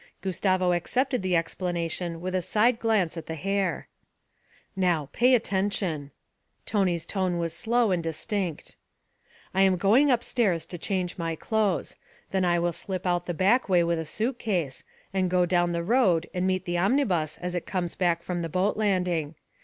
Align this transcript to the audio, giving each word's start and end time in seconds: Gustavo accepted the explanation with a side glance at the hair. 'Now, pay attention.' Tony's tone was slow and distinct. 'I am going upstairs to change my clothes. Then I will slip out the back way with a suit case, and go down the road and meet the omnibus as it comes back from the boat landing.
Gustavo 0.23 0.71
accepted 0.73 1.21
the 1.21 1.35
explanation 1.35 2.21
with 2.21 2.33
a 2.33 2.41
side 2.41 2.79
glance 2.79 3.17
at 3.17 3.27
the 3.27 3.35
hair. 3.35 3.87
'Now, 4.75 5.09
pay 5.13 5.35
attention.' 5.35 6.09
Tony's 6.65 7.05
tone 7.05 7.37
was 7.37 7.53
slow 7.53 7.91
and 7.91 8.01
distinct. 8.01 8.77
'I 9.53 9.61
am 9.61 9.75
going 9.77 10.09
upstairs 10.09 10.65
to 10.65 10.79
change 10.79 11.19
my 11.19 11.35
clothes. 11.35 11.97
Then 12.31 12.43
I 12.45 12.57
will 12.57 12.71
slip 12.73 13.05
out 13.05 13.27
the 13.27 13.35
back 13.35 13.69
way 13.69 13.83
with 13.83 13.99
a 13.99 14.05
suit 14.05 14.39
case, 14.39 14.83
and 15.13 15.29
go 15.29 15.45
down 15.45 15.71
the 15.71 15.83
road 15.83 16.27
and 16.33 16.47
meet 16.47 16.65
the 16.65 16.79
omnibus 16.79 17.37
as 17.37 17.53
it 17.53 17.67
comes 17.67 17.93
back 17.93 18.23
from 18.23 18.41
the 18.41 18.49
boat 18.49 18.75
landing. 18.75 19.35